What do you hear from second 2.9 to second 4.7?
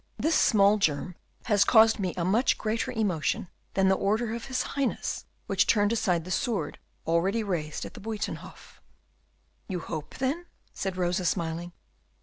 emotion than the order of his